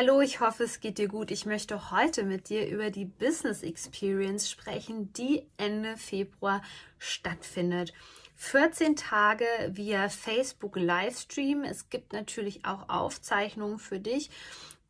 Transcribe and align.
Hallo, 0.00 0.20
ich 0.20 0.38
hoffe, 0.38 0.62
es 0.62 0.78
geht 0.78 0.98
dir 0.98 1.08
gut. 1.08 1.32
Ich 1.32 1.44
möchte 1.44 1.90
heute 1.90 2.22
mit 2.22 2.50
dir 2.50 2.68
über 2.68 2.88
die 2.88 3.04
Business 3.04 3.64
Experience 3.64 4.48
sprechen, 4.48 5.12
die 5.12 5.42
Ende 5.56 5.96
Februar 5.96 6.62
stattfindet. 7.00 7.92
14 8.36 8.94
Tage 8.94 9.44
via 9.70 10.08
Facebook 10.08 10.76
Livestream. 10.76 11.64
Es 11.64 11.90
gibt 11.90 12.12
natürlich 12.12 12.64
auch 12.64 12.88
Aufzeichnungen 12.88 13.80
für 13.80 13.98
dich. 13.98 14.30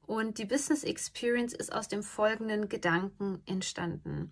Und 0.06 0.36
die 0.36 0.45
Business 0.45 0.84
Experience 0.84 1.55
ist 1.55 1.72
aus 1.72 1.88
dem 1.88 2.02
folgenden 2.02 2.69
Gedanken 2.69 3.41
entstanden. 3.47 4.28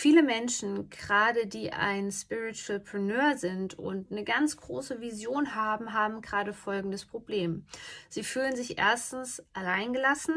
Viele 0.00 0.22
Menschen, 0.22 0.90
gerade 0.90 1.48
die 1.48 1.72
ein 1.72 2.12
Spiritualpreneur 2.12 3.36
sind 3.36 3.76
und 3.76 4.12
eine 4.12 4.22
ganz 4.22 4.56
große 4.56 5.00
Vision 5.00 5.56
haben, 5.56 5.92
haben 5.92 6.22
gerade 6.22 6.52
folgendes 6.52 7.04
Problem. 7.04 7.66
Sie 8.08 8.22
fühlen 8.22 8.54
sich 8.54 8.78
erstens 8.78 9.42
alleingelassen 9.54 10.36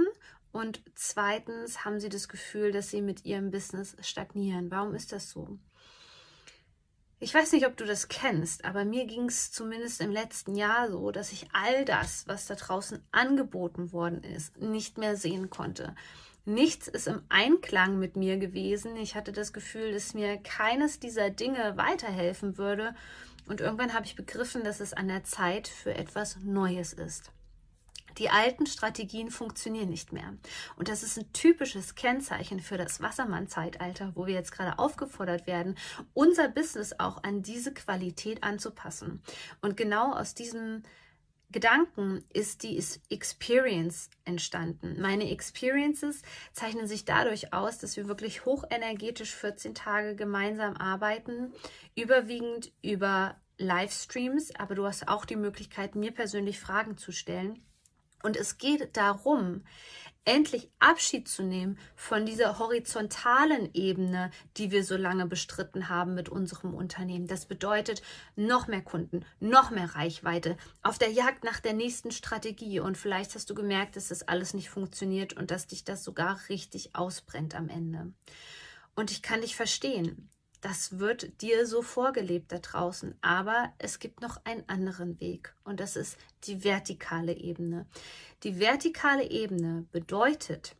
und 0.52 0.82
zweitens 0.96 1.86
haben 1.86 2.00
sie 2.00 2.10
das 2.10 2.28
Gefühl, 2.28 2.72
dass 2.72 2.90
sie 2.90 3.04
mit 3.04 3.24
ihrem 3.24 3.52
Business 3.52 3.96
stagnieren. 4.02 4.72
Warum 4.72 4.96
ist 4.96 5.12
das 5.12 5.30
so? 5.30 5.60
Ich 7.20 7.32
weiß 7.32 7.52
nicht, 7.52 7.68
ob 7.68 7.78
du 7.78 7.86
das 7.86 8.08
kennst, 8.08 8.66
aber 8.66 8.84
mir 8.84 9.06
ging 9.06 9.26
es 9.26 9.52
zumindest 9.52 10.02
im 10.02 10.10
letzten 10.10 10.56
Jahr 10.56 10.90
so, 10.90 11.12
dass 11.12 11.32
ich 11.32 11.50
all 11.54 11.86
das, 11.86 12.28
was 12.28 12.48
da 12.48 12.56
draußen 12.56 13.06
angeboten 13.12 13.94
worden 13.94 14.24
ist, 14.24 14.58
nicht 14.58 14.98
mehr 14.98 15.16
sehen 15.16 15.52
konnte. 15.52 15.96
Nichts 16.46 16.88
ist 16.88 17.08
im 17.08 17.22
Einklang 17.30 18.00
mit 18.00 18.16
mir 18.16 18.38
gewesen. 18.38 18.96
Ich 18.96 19.16
hatte 19.16 19.32
das 19.32 19.54
Gefühl, 19.54 19.92
dass 19.92 20.14
mir 20.14 20.38
keines 20.38 21.00
dieser 21.00 21.30
Dinge 21.30 21.78
weiterhelfen 21.78 22.58
würde. 22.58 22.96
Und 23.48 23.62
irgendwann 23.62 23.94
habe 23.94 24.06
ich 24.06 24.16
begriffen, 24.16 24.64
dass 24.64 24.80
es 24.80 24.94
an 24.94 25.08
der 25.08 25.24
Zeit 25.24 25.68
für 25.68 25.94
etwas 25.94 26.38
Neues 26.38 26.94
ist. 26.94 27.32
Die 28.18 28.30
alten 28.30 28.66
Strategien 28.66 29.30
funktionieren 29.30 29.90
nicht 29.90 30.12
mehr. 30.12 30.34
Und 30.76 30.90
das 30.90 31.04
ist 31.04 31.18
ein 31.18 31.32
typisches 31.32 31.96
Kennzeichen 31.96 32.60
für 32.60 32.78
das 32.78 33.02
Wassermann-Zeitalter, 33.02 34.12
wo 34.16 34.26
wir 34.26 34.34
jetzt 34.34 34.52
gerade 34.52 34.80
aufgefordert 34.80 35.48
werden, 35.48 35.78
unser 36.14 36.50
Business 36.50 36.94
auch 36.98 37.24
an 37.24 37.42
diese 37.42 37.74
Qualität 37.74 38.44
anzupassen. 38.44 39.22
Und 39.62 39.78
genau 39.78 40.14
aus 40.14 40.34
diesem 40.34 40.84
Gedanken 41.52 42.24
ist 42.34 42.64
die 42.64 42.82
Experience 43.10 44.10
entstanden. 44.26 45.02
Meine 45.02 45.30
Experiences 45.32 46.22
zeichnen 46.54 46.88
sich 46.88 47.06
dadurch 47.06 47.54
aus, 47.54 47.78
dass 47.78 47.98
wir 47.98 48.08
wirklich 48.08 48.46
hochenergetisch 48.46 49.36
14 49.36 49.76
Tage 49.76 50.16
gemeinsam 50.16 50.78
arbeiten, 50.78 51.54
überwiegend 51.96 52.72
über 52.82 53.36
Livestreams, 53.58 54.56
aber 54.56 54.76
du 54.76 54.86
hast 54.86 55.08
auch 55.08 55.26
die 55.26 55.36
Möglichkeit, 55.36 55.96
mir 55.96 56.12
persönlich 56.12 56.60
Fragen 56.60 56.98
zu 56.98 57.12
stellen. 57.12 57.64
Und 58.24 58.38
es 58.38 58.58
geht 58.58 58.96
darum, 58.98 59.64
endlich 60.24 60.70
Abschied 60.80 61.28
zu 61.28 61.44
nehmen 61.44 61.80
von 61.96 62.26
dieser 62.26 62.60
horizontalen 62.60 63.74
Ebene, 63.74 64.30
die 64.58 64.72
wir 64.72 64.84
so 64.84 64.96
lange 64.96 65.26
bestritten 65.26 65.90
haben 65.90 66.14
mit 66.14 66.30
unserem 66.30 66.74
Unternehmen. 66.74 67.28
Das 67.28 67.46
bedeutet 67.46 68.02
noch 68.36 68.68
mehr 68.68 68.82
Kunden, 68.82 69.26
noch 69.40 69.72
mehr 69.72 69.96
Reichweite, 69.96 70.58
auf 70.84 71.00
der 71.00 71.12
Jagd 71.12 71.44
nach 71.44 71.60
der 71.60 71.74
nächsten 71.74 72.12
Strategie. 72.12 72.80
Und 72.80 72.98
vielleicht 72.98 73.34
hast 73.34 73.50
du 73.50 73.56
gemerkt, 73.56 73.96
dass 73.96 74.10
das 74.10 74.28
alles 74.28 74.54
nicht 74.54 74.70
funktioniert 74.70 75.34
und 75.34 75.50
dass 75.50 75.68
dich 75.68 75.84
das 75.84 76.04
sogar 76.04 76.40
richtig 76.50 76.96
ausbrennt 76.96 77.56
am 77.56 77.70
Ende. 77.70 78.14
Und 78.96 79.10
ich 79.12 79.22
kann 79.22 79.42
dich 79.42 79.56
verstehen. 79.56 80.30
Das 80.62 81.00
wird 81.00 81.42
dir 81.42 81.66
so 81.66 81.82
vorgelebt 81.82 82.52
da 82.52 82.60
draußen. 82.60 83.16
Aber 83.22 83.74
es 83.80 83.98
gibt 83.98 84.22
noch 84.22 84.46
einen 84.46 84.68
anderen 84.70 85.20
Weg 85.20 85.56
und 85.64 85.80
das 85.80 85.96
ist 85.96 86.18
die 86.44 86.64
vertikale 86.64 87.34
Ebene. 87.34 87.88
Die 88.44 88.60
vertikale 88.60 89.30
Ebene 89.30 89.86
bedeutet, 89.92 90.76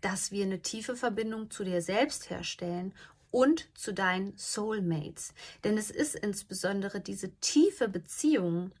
dass 0.00 0.30
wir 0.30 0.44
eine 0.44 0.62
tiefe 0.62 0.96
Verbindung 0.96 1.50
zu 1.50 1.62
dir 1.62 1.82
selbst 1.82 2.30
herstellen 2.30 2.94
und 3.30 3.68
zu 3.74 3.92
deinen 3.92 4.36
Soulmates. 4.38 5.34
Denn 5.62 5.76
es 5.76 5.90
ist 5.90 6.14
insbesondere 6.14 7.00
diese 7.00 7.34
tiefe 7.40 7.88
Beziehung, 7.88 8.72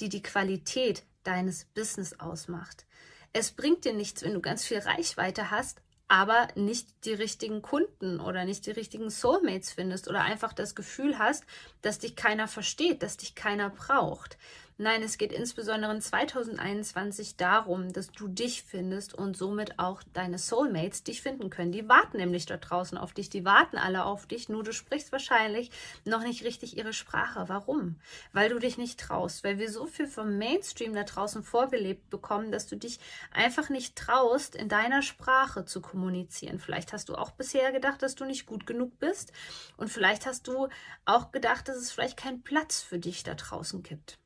die 0.00 0.08
die 0.08 0.22
Qualität 0.22 1.04
deines 1.22 1.66
Business 1.66 2.18
ausmacht. 2.18 2.84
Es 3.32 3.52
bringt 3.52 3.84
dir 3.84 3.92
nichts, 3.92 4.22
wenn 4.22 4.34
du 4.34 4.40
ganz 4.40 4.64
viel 4.64 4.78
Reichweite 4.78 5.50
hast, 5.50 5.81
aber 6.12 6.48
nicht 6.56 7.06
die 7.06 7.14
richtigen 7.14 7.62
Kunden 7.62 8.20
oder 8.20 8.44
nicht 8.44 8.66
die 8.66 8.70
richtigen 8.70 9.08
Soulmates 9.08 9.72
findest 9.72 10.08
oder 10.08 10.20
einfach 10.20 10.52
das 10.52 10.74
Gefühl 10.74 11.18
hast, 11.18 11.42
dass 11.80 12.00
dich 12.00 12.16
keiner 12.16 12.48
versteht, 12.48 13.02
dass 13.02 13.16
dich 13.16 13.34
keiner 13.34 13.70
braucht. 13.70 14.36
Nein, 14.78 15.02
es 15.02 15.18
geht 15.18 15.32
insbesondere 15.32 15.92
in 15.92 16.00
2021 16.00 17.36
darum, 17.36 17.92
dass 17.92 18.10
du 18.10 18.26
dich 18.26 18.62
findest 18.62 19.12
und 19.12 19.36
somit 19.36 19.78
auch 19.78 20.02
deine 20.14 20.38
Soulmates 20.38 21.04
dich 21.04 21.20
finden 21.20 21.50
können. 21.50 21.72
Die 21.72 21.90
warten 21.90 22.16
nämlich 22.16 22.46
dort 22.46 22.70
draußen 22.70 22.96
auf 22.96 23.12
dich, 23.12 23.28
die 23.28 23.44
warten 23.44 23.76
alle 23.76 24.04
auf 24.04 24.26
dich, 24.26 24.48
nur 24.48 24.64
du 24.64 24.72
sprichst 24.72 25.12
wahrscheinlich 25.12 25.70
noch 26.06 26.22
nicht 26.22 26.44
richtig 26.44 26.78
ihre 26.78 26.94
Sprache. 26.94 27.44
Warum? 27.48 27.96
Weil 28.32 28.48
du 28.48 28.58
dich 28.58 28.78
nicht 28.78 28.98
traust, 28.98 29.44
weil 29.44 29.58
wir 29.58 29.70
so 29.70 29.86
viel 29.86 30.06
vom 30.06 30.38
Mainstream 30.38 30.94
da 30.94 31.04
draußen 31.04 31.42
vorgelebt 31.42 32.08
bekommen, 32.08 32.50
dass 32.50 32.66
du 32.66 32.76
dich 32.76 32.98
einfach 33.30 33.68
nicht 33.68 33.94
traust, 33.94 34.56
in 34.56 34.70
deiner 34.70 35.02
Sprache 35.02 35.66
zu 35.66 35.82
kommunizieren. 35.82 36.58
Vielleicht 36.58 36.94
hast 36.94 37.10
du 37.10 37.14
auch 37.14 37.32
bisher 37.32 37.72
gedacht, 37.72 38.02
dass 38.02 38.14
du 38.14 38.24
nicht 38.24 38.46
gut 38.46 38.66
genug 38.66 38.98
bist 38.98 39.32
und 39.76 39.88
vielleicht 39.90 40.24
hast 40.24 40.48
du 40.48 40.68
auch 41.04 41.30
gedacht, 41.30 41.68
dass 41.68 41.76
es 41.76 41.92
vielleicht 41.92 42.16
keinen 42.16 42.42
Platz 42.42 42.80
für 42.80 42.98
dich 42.98 43.22
da 43.22 43.34
draußen 43.34 43.82
gibt. 43.82 44.21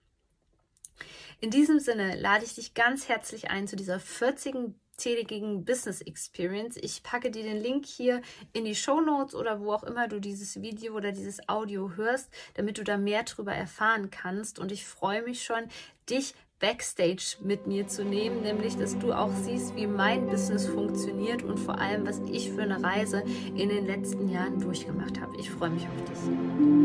In 1.40 1.50
diesem 1.50 1.80
Sinne 1.80 2.18
lade 2.18 2.44
ich 2.44 2.54
dich 2.54 2.74
ganz 2.74 3.08
herzlich 3.08 3.50
ein 3.50 3.66
zu 3.68 3.76
dieser 3.76 4.00
40 4.00 4.74
tägigen 4.96 5.64
Business 5.64 6.00
Experience. 6.00 6.76
Ich 6.76 7.02
packe 7.02 7.30
dir 7.30 7.42
den 7.42 7.58
Link 7.58 7.86
hier 7.86 8.22
in 8.52 8.64
die 8.64 8.74
Show 8.74 9.00
Notes 9.00 9.34
oder 9.34 9.60
wo 9.60 9.72
auch 9.72 9.84
immer 9.84 10.08
du 10.08 10.20
dieses 10.20 10.62
Video 10.62 10.94
oder 10.94 11.12
dieses 11.12 11.48
Audio 11.48 11.92
hörst, 11.96 12.30
damit 12.54 12.78
du 12.78 12.84
da 12.84 12.96
mehr 12.96 13.22
darüber 13.22 13.52
erfahren 13.52 14.10
kannst. 14.10 14.58
Und 14.58 14.72
ich 14.72 14.86
freue 14.86 15.22
mich 15.22 15.44
schon, 15.44 15.64
dich 16.08 16.34
Backstage 16.58 17.36
mit 17.42 17.66
mir 17.66 17.86
zu 17.86 18.02
nehmen, 18.02 18.40
nämlich 18.40 18.76
dass 18.76 18.98
du 18.98 19.12
auch 19.12 19.32
siehst, 19.44 19.76
wie 19.76 19.86
mein 19.86 20.26
Business 20.26 20.66
funktioniert 20.66 21.42
und 21.42 21.58
vor 21.58 21.78
allem, 21.78 22.06
was 22.06 22.20
ich 22.32 22.50
für 22.50 22.62
eine 22.62 22.82
Reise 22.82 23.22
in 23.54 23.68
den 23.68 23.86
letzten 23.86 24.30
Jahren 24.30 24.58
durchgemacht 24.58 25.20
habe. 25.20 25.36
Ich 25.38 25.50
freue 25.50 25.70
mich 25.70 25.82
auf 25.82 26.04
dich. 26.08 26.75